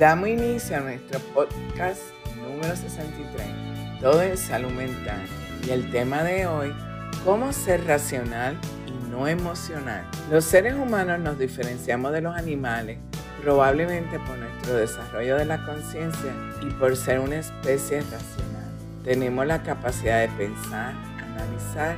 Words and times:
Damos 0.00 0.30
inicio 0.30 0.78
a 0.78 0.80
nuestro 0.80 1.20
podcast 1.34 2.00
número 2.34 2.74
63, 2.74 4.00
todo 4.00 4.22
en 4.22 4.34
salud 4.38 4.70
mental. 4.70 5.20
Y 5.62 5.72
el 5.72 5.90
tema 5.90 6.22
de 6.22 6.46
hoy, 6.46 6.74
cómo 7.22 7.52
ser 7.52 7.84
racional 7.84 8.56
y 8.86 9.10
no 9.10 9.28
emocional. 9.28 10.06
Los 10.30 10.46
seres 10.46 10.72
humanos 10.72 11.20
nos 11.20 11.38
diferenciamos 11.38 12.12
de 12.12 12.22
los 12.22 12.34
animales 12.34 12.96
probablemente 13.42 14.18
por 14.20 14.38
nuestro 14.38 14.76
desarrollo 14.76 15.36
de 15.36 15.44
la 15.44 15.66
conciencia 15.66 16.32
y 16.62 16.70
por 16.70 16.96
ser 16.96 17.20
una 17.20 17.36
especie 17.36 18.00
racional. 18.00 18.70
Tenemos 19.04 19.46
la 19.46 19.62
capacidad 19.62 20.20
de 20.20 20.28
pensar, 20.28 20.94
analizar 21.18 21.94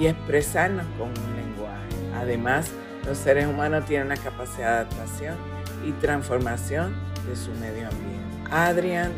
y 0.00 0.06
expresarnos 0.06 0.86
con 0.96 1.08
un 1.08 1.36
lenguaje. 1.36 2.16
Además, 2.16 2.70
los 3.04 3.18
seres 3.18 3.46
humanos 3.46 3.84
tienen 3.84 4.08
la 4.08 4.16
capacidad 4.16 4.68
de 4.68 4.94
adaptación 4.94 5.36
y 5.84 5.92
transformación 6.00 7.11
de 7.26 7.36
su 7.36 7.50
medio 7.52 7.88
ambiente. 7.88 8.50
Adrián 8.50 9.12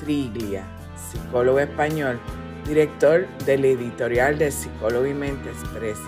Triglia, 0.00 0.64
psicólogo 1.10 1.60
español, 1.60 2.20
director 2.66 3.26
del 3.46 3.64
editorial 3.64 4.38
de 4.38 4.50
Psicólogo 4.50 5.06
y 5.06 5.14
Mente 5.14 5.50
Expresa. 5.50 6.02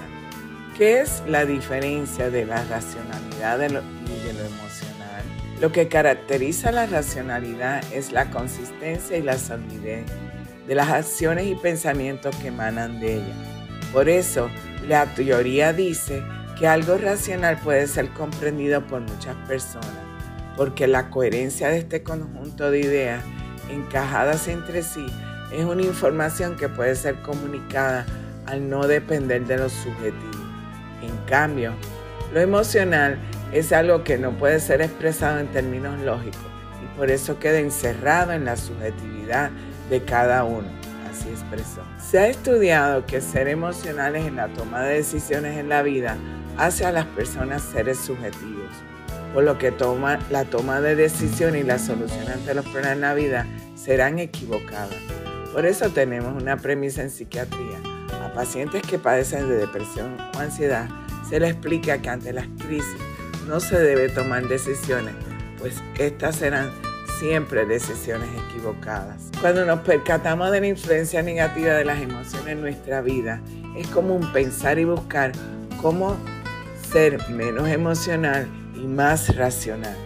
¿Qué 0.77 1.01
es 1.01 1.23
la 1.27 1.45
diferencia 1.45 2.30
de 2.30 2.46
la 2.46 2.62
racionalidad 2.65 3.59
y 3.60 3.69
de 3.69 4.32
lo 4.32 4.45
emocional? 4.45 5.23
Lo 5.60 5.73
que 5.73 5.88
caracteriza 5.88 6.70
la 6.70 6.87
racionalidad 6.87 7.82
es 7.93 8.12
la 8.12 8.30
consistencia 8.30 9.16
y 9.16 9.23
la 9.23 9.38
solidez 9.38 10.07
de 10.68 10.74
las 10.74 10.88
acciones 10.91 11.46
y 11.46 11.55
pensamientos 11.55 12.37
que 12.37 12.48
emanan 12.48 13.01
de 13.01 13.16
ella. 13.16 13.34
Por 13.93 14.09
eso, 14.09 14.51
la 14.87 15.07
teoría 15.15 15.73
dice 15.73 16.23
que 16.59 16.68
algo 16.68 16.98
racional 16.98 17.59
puede 17.59 17.87
ser 17.87 18.10
comprendido 18.10 18.87
por 18.87 19.01
muchas 19.01 19.34
personas, 19.48 19.88
porque 20.59 20.88
la 20.88 21.09
coherencia 21.09 21.68
de 21.68 21.78
este 21.78 22.02
conjunto 22.02 22.70
de 22.73 22.80
ideas 22.80 23.23
encajadas 23.70 24.48
entre 24.48 24.82
sí 24.82 25.06
es 25.52 25.64
una 25.64 25.82
información 25.82 26.56
que 26.56 26.68
puede 26.68 26.96
ser 26.96 27.23
comunicada 27.23 28.04
al 28.45 28.68
no 28.68 28.88
depender 28.88 29.46
de 29.46 29.56
lo 29.56 29.68
subjetivo. 29.68 30.42
En 31.01 31.16
cambio, 31.29 31.74
lo 32.34 32.40
emocional 32.40 33.18
es 33.52 33.73
algo 33.73 34.02
que 34.02 34.18
no 34.18 34.32
puede 34.32 34.59
ser 34.59 34.82
expresado 34.82 35.38
en 35.38 35.46
términos 35.46 35.98
lógicos 36.01 36.42
y 36.82 36.98
por 36.98 37.12
eso 37.12 37.38
queda 37.38 37.60
encerrado 37.60 38.32
en 38.32 38.45
la 38.45 38.56
subjetividad 38.56 39.51
de 39.88 40.02
cada 40.02 40.42
uno. 40.42 40.68
Así 41.09 41.29
expresó. 41.29 41.82
Se 41.98 42.18
ha 42.18 42.26
estudiado 42.26 43.06
que 43.06 43.20
ser 43.20 43.46
emocionales 43.46 44.26
en 44.26 44.34
la 44.34 44.48
toma 44.48 44.82
de 44.82 44.96
decisiones 44.96 45.56
en 45.56 45.68
la 45.68 45.82
vida 45.82 46.16
hace 46.56 46.84
a 46.84 46.90
las 46.90 47.06
personas 47.06 47.62
seres 47.62 47.98
subjetivos, 47.98 48.73
por 49.32 49.45
lo 49.45 49.59
que 49.59 49.71
toma, 49.71 50.18
la 50.30 50.45
toma 50.45 50.80
de 50.80 50.96
decisiones 50.96 51.62
y 51.62 51.66
la 51.66 51.79
solución 51.79 52.29
ante 52.29 52.54
los 52.54 52.65
problemas 52.65 52.93
en 52.93 53.01
la 53.01 53.15
vida 53.15 53.46
serán 53.74 54.18
equivocadas. 54.18 54.96
Por 55.52 55.66
eso 55.66 55.90
tenemos 55.90 56.40
una 56.40 56.57
premisa 56.57 57.02
en 57.02 57.10
psiquiatría. 57.10 57.79
A 58.24 58.32
pacientes 58.32 58.82
que 58.82 58.98
padecen 58.98 59.48
de 59.48 59.57
depresión 59.57 60.16
o 60.35 60.38
ansiedad 60.38 60.88
se 61.29 61.40
les 61.40 61.52
explica 61.52 61.98
que 61.98 62.09
ante 62.09 62.32
las 62.32 62.46
crisis 62.66 62.96
no 63.46 63.60
se 63.60 63.79
debe 63.79 64.09
tomar 64.09 64.47
decisiones, 64.48 65.15
pues 65.59 65.82
estas 65.98 66.37
serán 66.37 66.70
siempre 67.19 67.66
decisiones 67.66 68.28
equivocadas. 68.48 69.31
Cuando 69.41 69.65
nos 69.65 69.81
percatamos 69.81 70.50
de 70.53 70.60
la 70.60 70.66
influencia 70.69 71.22
negativa 71.22 71.75
de 71.75 71.84
las 71.84 72.00
emociones 72.00 72.48
en 72.48 72.60
nuestra 72.60 73.00
vida, 73.00 73.41
es 73.76 73.87
común 73.88 74.32
pensar 74.32 74.78
y 74.78 74.84
buscar 74.84 75.32
cómo 75.81 76.16
ser 76.92 77.19
menos 77.31 77.69
emocional 77.69 78.47
y 78.78 78.87
más 78.87 79.37
racional. 79.37 79.97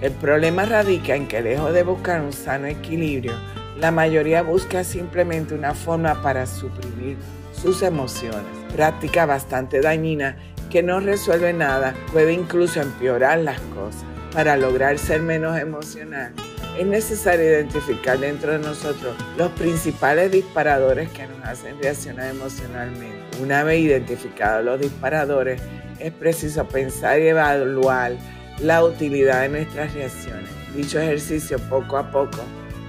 El 0.00 0.12
problema 0.12 0.66
radica 0.66 1.14
en 1.14 1.26
que 1.26 1.40
lejos 1.40 1.72
de 1.72 1.82
buscar 1.82 2.20
un 2.20 2.32
sano 2.32 2.66
equilibrio, 2.66 3.32
la 3.78 3.90
mayoría 3.90 4.42
busca 4.42 4.84
simplemente 4.84 5.54
una 5.54 5.74
forma 5.74 6.20
para 6.22 6.46
suprimir 6.46 7.16
sus 7.52 7.82
emociones. 7.82 8.44
Práctica 8.74 9.26
bastante 9.26 9.80
dañina 9.80 10.36
que 10.70 10.82
no 10.82 11.00
resuelve 11.00 11.52
nada, 11.52 11.94
puede 12.12 12.32
incluso 12.32 12.80
empeorar 12.80 13.38
las 13.38 13.60
cosas. 13.60 14.04
Para 14.32 14.56
lograr 14.56 14.98
ser 14.98 15.22
menos 15.22 15.58
emocional, 15.58 16.32
es 16.78 16.86
necesario 16.86 17.46
identificar 17.46 18.18
dentro 18.18 18.52
de 18.52 18.58
nosotros 18.58 19.16
los 19.38 19.50
principales 19.52 20.30
disparadores 20.30 21.08
que 21.10 21.26
nos 21.26 21.42
hacen 21.44 21.80
reaccionar 21.80 22.30
emocionalmente. 22.30 23.16
Una 23.40 23.62
vez 23.62 23.80
identificados 23.80 24.64
los 24.64 24.80
disparadores, 24.80 25.62
es 26.00 26.12
preciso 26.12 26.66
pensar 26.68 27.20
y 27.20 27.28
evaluar 27.28 28.12
la 28.60 28.84
utilidad 28.84 29.42
de 29.42 29.48
nuestras 29.50 29.94
reacciones. 29.94 30.50
Dicho 30.74 31.00
ejercicio 31.00 31.58
poco 31.68 31.96
a 31.96 32.10
poco 32.10 32.38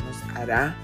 nos 0.06 0.38
hará 0.38 0.76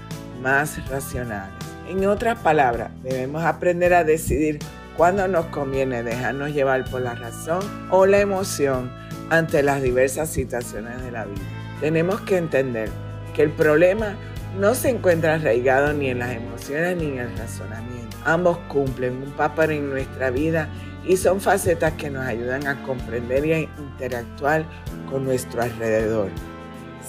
más 0.42 0.86
racionales. 0.88 1.54
En 1.88 2.06
otras 2.06 2.38
palabras, 2.38 2.90
debemos 3.02 3.44
aprender 3.44 3.92
a 3.94 4.04
decidir 4.04 4.58
cuándo 4.96 5.28
nos 5.28 5.46
conviene 5.46 6.02
dejarnos 6.02 6.52
llevar 6.52 6.84
por 6.84 7.02
la 7.02 7.14
razón 7.14 7.62
o 7.90 8.06
la 8.06 8.20
emoción 8.20 8.90
ante 9.30 9.62
las 9.62 9.82
diversas 9.82 10.30
situaciones 10.30 11.02
de 11.02 11.10
la 11.10 11.24
vida. 11.24 11.42
Tenemos 11.80 12.20
que 12.22 12.36
entender 12.36 12.88
que 13.34 13.42
el 13.42 13.50
problema 13.50 14.14
no 14.58 14.74
se 14.74 14.90
encuentra 14.90 15.34
arraigado 15.34 15.92
ni 15.92 16.08
en 16.08 16.20
las 16.20 16.32
emociones 16.32 16.96
ni 16.96 17.06
en 17.06 17.18
el 17.18 17.36
razonamiento. 17.36 18.16
Ambos 18.24 18.58
cumplen 18.68 19.22
un 19.22 19.32
papel 19.32 19.72
en 19.72 19.90
nuestra 19.90 20.30
vida 20.30 20.68
y 21.06 21.16
son 21.16 21.40
facetas 21.40 21.92
que 21.94 22.10
nos 22.10 22.26
ayudan 22.26 22.66
a 22.66 22.82
comprender 22.82 23.44
y 23.46 23.52
a 23.52 23.60
interactuar 23.60 24.64
con 25.10 25.24
nuestro 25.24 25.62
alrededor. 25.62 26.30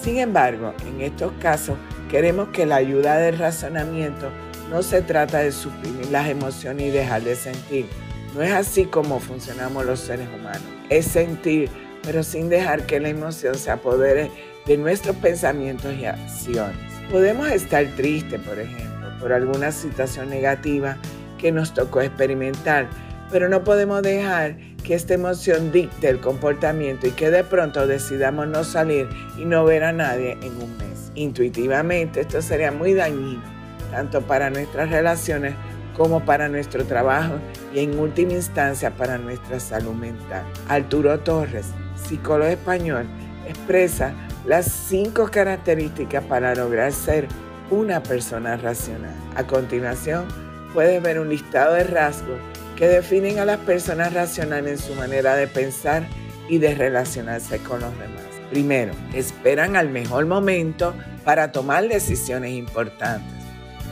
Sin 0.00 0.18
embargo, 0.18 0.74
en 0.86 1.00
estos 1.00 1.32
casos 1.40 1.76
queremos 2.10 2.48
que 2.48 2.66
la 2.66 2.76
ayuda 2.76 3.16
del 3.16 3.38
razonamiento 3.38 4.30
no 4.70 4.82
se 4.82 5.00
trata 5.02 5.38
de 5.38 5.52
suprimir 5.52 6.10
las 6.10 6.28
emociones 6.28 6.86
y 6.86 6.90
dejar 6.90 7.22
de 7.22 7.36
sentir. 7.36 7.86
No 8.34 8.42
es 8.42 8.52
así 8.52 8.84
como 8.84 9.20
funcionamos 9.20 9.86
los 9.86 10.00
seres 10.00 10.28
humanos. 10.28 10.62
Es 10.90 11.06
sentir, 11.06 11.70
pero 12.02 12.22
sin 12.22 12.48
dejar 12.48 12.84
que 12.86 13.00
la 13.00 13.08
emoción 13.08 13.54
se 13.54 13.70
apodere 13.70 14.30
de 14.66 14.76
nuestros 14.76 15.16
pensamientos 15.16 15.94
y 15.94 16.04
acciones. 16.04 16.76
Podemos 17.10 17.48
estar 17.48 17.86
tristes, 17.96 18.40
por 18.40 18.58
ejemplo, 18.58 19.08
por 19.20 19.32
alguna 19.32 19.70
situación 19.70 20.28
negativa 20.28 20.96
que 21.38 21.52
nos 21.52 21.72
tocó 21.72 22.00
experimentar, 22.00 22.88
pero 23.30 23.48
no 23.48 23.64
podemos 23.64 24.02
dejar 24.02 24.56
que 24.84 24.94
esta 24.94 25.14
emoción 25.14 25.72
dicte 25.72 26.08
el 26.08 26.20
comportamiento 26.20 27.06
y 27.06 27.10
que 27.10 27.30
de 27.30 27.44
pronto 27.44 27.86
decidamos 27.86 28.46
no 28.46 28.62
salir 28.62 29.08
y 29.36 29.44
no 29.44 29.64
ver 29.64 29.84
a 29.84 29.92
nadie 29.92 30.32
en 30.42 30.62
un 30.62 30.76
mes. 30.78 31.10
Intuitivamente 31.14 32.20
esto 32.20 32.40
sería 32.40 32.70
muy 32.70 32.94
dañino, 32.94 33.42
tanto 33.90 34.20
para 34.22 34.50
nuestras 34.50 34.90
relaciones 34.90 35.54
como 35.96 36.24
para 36.24 36.48
nuestro 36.48 36.84
trabajo 36.84 37.34
y 37.74 37.80
en 37.80 37.98
última 37.98 38.34
instancia 38.34 38.94
para 38.94 39.18
nuestra 39.18 39.58
salud 39.58 39.94
mental. 39.94 40.44
Arturo 40.68 41.18
Torres, 41.20 41.66
psicólogo 41.96 42.50
español, 42.50 43.06
expresa 43.48 44.12
las 44.46 44.66
cinco 44.66 45.28
características 45.30 46.22
para 46.24 46.54
lograr 46.54 46.92
ser 46.92 47.26
una 47.70 48.02
persona 48.02 48.56
racional. 48.56 49.14
A 49.34 49.44
continuación, 49.44 50.26
puedes 50.72 51.02
ver 51.02 51.18
un 51.18 51.30
listado 51.30 51.74
de 51.74 51.84
rasgos 51.84 52.38
que 52.76 52.86
definen 52.86 53.38
a 53.38 53.44
las 53.44 53.58
personas 53.58 54.12
racionales 54.12 54.80
en 54.80 54.86
su 54.86 54.94
manera 54.94 55.34
de 55.34 55.48
pensar 55.48 56.06
y 56.48 56.58
de 56.58 56.74
relacionarse 56.74 57.58
con 57.58 57.80
los 57.80 57.92
demás. 57.98 58.22
Primero, 58.50 58.92
esperan 59.14 59.76
al 59.76 59.88
mejor 59.88 60.26
momento 60.26 60.94
para 61.24 61.50
tomar 61.50 61.88
decisiones 61.88 62.52
importantes. 62.52 63.42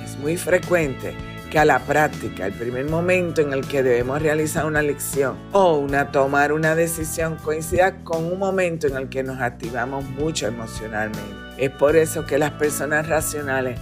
Es 0.04 0.16
muy 0.18 0.36
frecuente 0.36 1.14
que 1.50 1.58
a 1.58 1.64
la 1.64 1.80
práctica, 1.80 2.46
el 2.46 2.52
primer 2.52 2.84
momento 2.84 3.40
en 3.40 3.52
el 3.52 3.66
que 3.66 3.82
debemos 3.82 4.20
realizar 4.20 4.66
una 4.66 4.82
lección 4.82 5.36
o 5.52 5.76
una 5.76 6.12
tomar 6.12 6.52
una 6.52 6.74
decisión 6.74 7.36
coincida 7.36 8.04
con 8.04 8.24
un 8.24 8.38
momento 8.38 8.86
en 8.86 8.96
el 8.96 9.08
que 9.08 9.22
nos 9.22 9.40
activamos 9.40 10.04
mucho 10.04 10.46
emocionalmente. 10.46 11.22
Es 11.58 11.70
por 11.70 11.96
eso 11.96 12.26
que 12.26 12.38
las 12.38 12.52
personas 12.52 13.08
racionales 13.08 13.78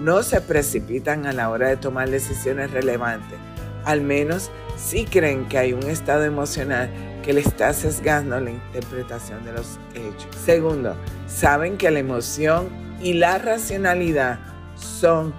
no 0.00 0.22
se 0.22 0.40
precipitan 0.40 1.26
a 1.26 1.32
la 1.32 1.50
hora 1.50 1.68
de 1.68 1.76
tomar 1.76 2.10
decisiones 2.10 2.70
relevantes 2.70 3.38
al 3.84 4.00
menos 4.00 4.50
si 4.76 5.04
creen 5.04 5.48
que 5.48 5.58
hay 5.58 5.72
un 5.72 5.84
estado 5.84 6.24
emocional 6.24 6.90
que 7.22 7.32
le 7.32 7.40
está 7.40 7.72
sesgando 7.72 8.38
la 8.40 8.50
interpretación 8.50 9.44
de 9.44 9.52
los 9.52 9.78
hechos. 9.94 10.28
Segundo, 10.44 10.96
saben 11.26 11.76
que 11.76 11.90
la 11.90 12.00
emoción 12.00 12.68
y 13.00 13.14
la 13.14 13.38
racionalidad 13.38 14.40
son 14.76 15.32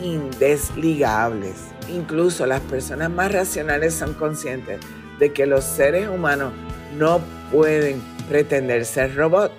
indesligables. 0.00 1.54
Incluso 1.88 2.46
las 2.46 2.60
personas 2.60 3.10
más 3.10 3.32
racionales 3.32 3.94
son 3.94 4.14
conscientes 4.14 4.80
de 5.18 5.32
que 5.32 5.46
los 5.46 5.64
seres 5.64 6.08
humanos 6.08 6.52
no 6.96 7.20
pueden 7.50 8.00
pretender 8.28 8.84
ser 8.84 9.14
robots, 9.14 9.54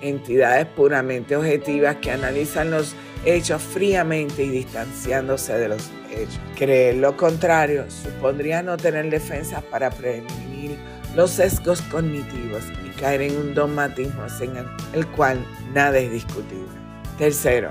entidades 0.00 0.66
puramente 0.66 1.36
objetivas 1.36 1.96
que 1.96 2.10
analizan 2.10 2.70
los 2.70 2.94
hechos 3.26 3.60
fríamente 3.60 4.44
y 4.44 4.48
distanciándose 4.48 5.52
de 5.58 5.68
los 5.68 5.90
hecho. 6.10 6.38
Creer 6.56 6.96
lo 6.96 7.16
contrario 7.16 7.84
supondría 7.90 8.62
no 8.62 8.76
tener 8.76 9.10
defensas 9.10 9.62
para 9.64 9.90
prevenir 9.90 10.78
los 11.14 11.32
sesgos 11.32 11.82
cognitivos 11.82 12.62
y 12.84 12.90
caer 13.00 13.22
en 13.22 13.36
un 13.36 13.54
dogmatismo 13.54 14.22
en 14.40 14.66
el 14.92 15.06
cual 15.08 15.44
nada 15.74 15.98
es 15.98 16.10
discutible. 16.10 16.66
Tercero, 17.18 17.70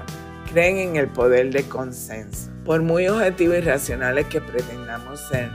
creen 0.51 0.77
en 0.77 0.95
el 0.97 1.07
poder 1.07 1.51
de 1.51 1.63
consenso. 1.63 2.49
Por 2.65 2.81
muy 2.81 3.07
objetivos 3.07 3.57
y 3.57 3.61
racionales 3.61 4.25
que 4.25 4.41
pretendamos 4.41 5.19
ser, 5.19 5.49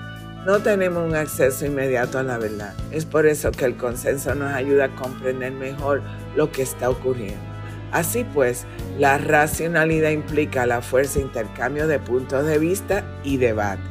no 0.47 0.61
tenemos 0.61 1.07
un 1.07 1.17
acceso 1.17 1.67
inmediato 1.67 2.19
a 2.19 2.23
la 2.23 2.39
verdad. 2.39 2.75
Es 2.93 3.05
por 3.05 3.27
eso 3.27 3.51
que 3.51 3.65
el 3.67 3.77
consenso 3.77 4.35
nos 4.35 4.55
ayuda 4.55 4.87
a 4.87 4.97
comprender 4.97 5.53
mejor 5.53 6.03
lo 6.37 6.51
que 6.51 6.63
está 6.63 6.89
ocurriendo. 6.89 7.50
Así 7.93 8.25
pues, 8.25 8.67
la 8.99 9.19
racionalidad 9.19 10.11
implica 10.11 10.67
la 10.67 10.83
fuerza 10.83 11.19
de 11.19 11.27
intercambio 11.27 11.87
de 11.87 11.99
puntos 11.99 12.47
de 12.47 12.59
vista 12.59 13.05
y 13.25 13.37
debate. 13.37 13.83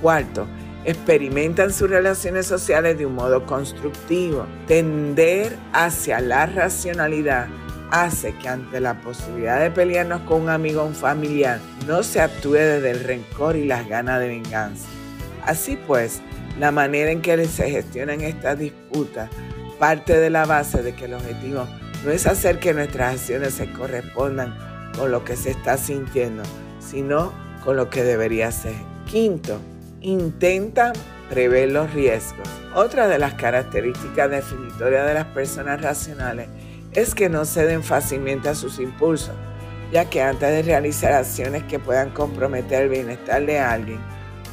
Cuarto, 0.00 0.46
experimentan 0.84 1.72
sus 1.72 1.90
relaciones 1.90 2.46
sociales 2.46 2.98
de 2.98 3.06
un 3.06 3.14
modo 3.14 3.46
constructivo. 3.46 4.46
Tender 4.66 5.56
hacia 5.72 6.20
la 6.20 6.46
racionalidad 6.46 7.48
hace 7.90 8.34
que 8.36 8.48
ante 8.48 8.80
la 8.80 9.00
posibilidad 9.00 9.60
de 9.60 9.70
pelearnos 9.70 10.22
con 10.22 10.42
un 10.42 10.48
amigo 10.48 10.82
o 10.82 10.86
un 10.86 10.94
familiar, 10.94 11.60
no 11.86 12.02
se 12.02 12.20
actúe 12.20 12.54
desde 12.54 12.90
el 12.92 13.04
rencor 13.04 13.56
y 13.56 13.64
las 13.64 13.88
ganas 13.88 14.20
de 14.20 14.28
venganza. 14.28 14.86
Así 15.44 15.78
pues, 15.86 16.20
la 16.58 16.70
manera 16.70 17.10
en 17.10 17.20
que 17.20 17.44
se 17.46 17.70
gestionan 17.70 18.20
estas 18.20 18.58
disputas 18.58 19.30
parte 19.78 20.18
de 20.18 20.30
la 20.30 20.44
base 20.44 20.82
de 20.82 20.94
que 20.94 21.06
el 21.06 21.14
objetivo 21.14 21.66
no 22.04 22.10
es 22.10 22.26
hacer 22.26 22.60
que 22.60 22.72
nuestras 22.72 23.14
acciones 23.14 23.54
se 23.54 23.70
correspondan 23.72 24.56
con 24.96 25.10
lo 25.10 25.24
que 25.24 25.36
se 25.36 25.50
está 25.50 25.76
sintiendo, 25.76 26.42
sino 26.78 27.32
con 27.64 27.76
lo 27.76 27.90
que 27.90 28.02
debería 28.02 28.50
ser. 28.52 28.74
Quinto, 29.06 29.60
intentan 30.00 30.92
prever 31.28 31.70
los 31.70 31.92
riesgos. 31.92 32.48
Otra 32.74 33.06
de 33.06 33.18
las 33.18 33.34
características 33.34 34.30
definitorias 34.30 35.06
de 35.06 35.14
las 35.14 35.26
personas 35.26 35.82
racionales 35.82 36.48
es 36.92 37.14
que 37.14 37.28
no 37.28 37.44
ceden 37.44 37.82
fácilmente 37.82 38.48
a 38.48 38.54
sus 38.54 38.78
impulsos, 38.78 39.34
ya 39.92 40.08
que 40.08 40.22
antes 40.22 40.48
de 40.48 40.62
realizar 40.62 41.12
acciones 41.12 41.64
que 41.64 41.78
puedan 41.78 42.10
comprometer 42.10 42.84
el 42.84 42.88
bienestar 42.88 43.44
de 43.44 43.58
alguien, 43.58 44.00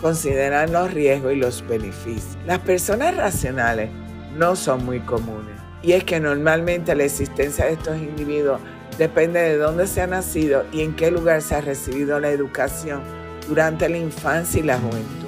consideran 0.01 0.71
los 0.71 0.93
riesgos 0.93 1.33
y 1.33 1.37
los 1.37 1.67
beneficios. 1.67 2.37
Las 2.45 2.59
personas 2.59 3.15
racionales 3.15 3.89
no 4.35 4.55
son 4.55 4.85
muy 4.85 4.99
comunes 4.99 5.56
y 5.81 5.93
es 5.93 6.03
que 6.03 6.19
normalmente 6.19 6.95
la 6.95 7.03
existencia 7.03 7.65
de 7.65 7.73
estos 7.73 7.97
individuos 7.97 8.59
depende 8.97 9.39
de 9.39 9.57
dónde 9.57 9.87
se 9.87 10.01
ha 10.01 10.07
nacido 10.07 10.65
y 10.71 10.81
en 10.81 10.95
qué 10.95 11.11
lugar 11.11 11.41
se 11.41 11.55
ha 11.55 11.61
recibido 11.61 12.19
la 12.19 12.29
educación 12.29 13.01
durante 13.47 13.87
la 13.87 13.97
infancia 13.97 14.59
y 14.59 14.63
la 14.63 14.79
juventud. 14.79 15.27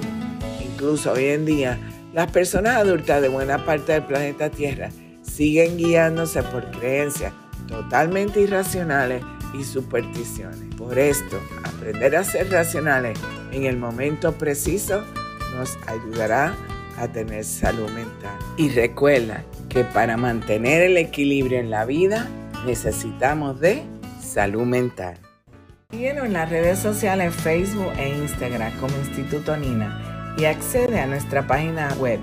Incluso 0.60 1.12
hoy 1.12 1.26
en 1.26 1.46
día, 1.46 1.78
las 2.12 2.30
personas 2.30 2.76
adultas 2.76 3.22
de 3.22 3.28
buena 3.28 3.64
parte 3.64 3.92
del 3.92 4.04
planeta 4.04 4.50
Tierra 4.50 4.90
siguen 5.22 5.76
guiándose 5.76 6.42
por 6.42 6.70
creencias 6.72 7.32
totalmente 7.68 8.40
irracionales 8.40 9.22
y 9.54 9.64
supersticiones. 9.64 10.74
Por 10.76 10.98
esto, 10.98 11.38
aprender 11.62 12.16
a 12.16 12.24
ser 12.24 12.50
racionales 12.50 13.18
en 13.52 13.64
el 13.64 13.76
momento 13.76 14.32
preciso 14.32 15.02
nos 15.56 15.78
ayudará 15.86 16.54
a 16.96 17.08
tener 17.08 17.44
salud 17.44 17.88
mental. 17.90 18.36
Y 18.56 18.70
recuerda 18.70 19.44
que 19.70 19.84
para 19.84 20.18
mantener 20.18 20.82
el 20.82 20.98
equilibrio 20.98 21.58
en 21.58 21.70
la 21.70 21.86
vida 21.86 22.28
necesitamos 22.66 23.58
de 23.60 23.82
salud 24.20 24.66
mental. 24.66 25.16
Síguenos 25.90 26.26
en 26.26 26.34
las 26.34 26.50
redes 26.50 26.78
sociales 26.78 27.34
Facebook 27.34 27.90
e 27.96 28.18
Instagram 28.18 28.78
como 28.78 28.94
Instituto 28.98 29.56
Nina 29.56 30.34
y 30.36 30.44
accede 30.44 31.00
a 31.00 31.06
nuestra 31.06 31.46
página 31.46 31.88
web 31.98 32.20